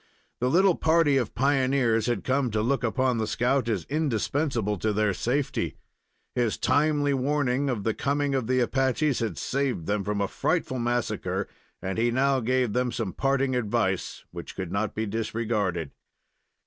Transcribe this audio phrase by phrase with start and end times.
[0.39, 4.91] The little party of pioneers had come to look upon the scout as indispensable to
[4.91, 5.77] their safety.
[6.33, 10.79] His timely warning of the coming of the Apaches had saved them from a frightful
[10.79, 11.47] massacre,
[11.83, 15.91] and he now gave them some parting advice, which could not be disregarded.